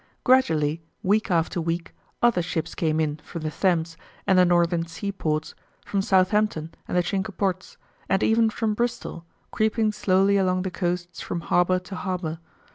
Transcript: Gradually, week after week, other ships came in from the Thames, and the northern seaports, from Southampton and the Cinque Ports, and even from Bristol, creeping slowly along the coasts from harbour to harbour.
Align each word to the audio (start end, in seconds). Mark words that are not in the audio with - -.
Gradually, 0.23 0.81
week 1.03 1.29
after 1.29 1.61
week, 1.61 1.93
other 2.23 2.41
ships 2.41 2.73
came 2.73 2.99
in 2.99 3.17
from 3.17 3.43
the 3.43 3.51
Thames, 3.51 3.97
and 4.25 4.35
the 4.39 4.45
northern 4.45 4.83
seaports, 4.87 5.53
from 5.85 6.01
Southampton 6.01 6.73
and 6.87 6.97
the 6.97 7.03
Cinque 7.03 7.37
Ports, 7.37 7.77
and 8.09 8.23
even 8.23 8.49
from 8.49 8.73
Bristol, 8.73 9.27
creeping 9.51 9.91
slowly 9.91 10.37
along 10.37 10.63
the 10.63 10.71
coasts 10.71 11.21
from 11.21 11.41
harbour 11.41 11.77
to 11.77 11.95
harbour. 11.95 12.39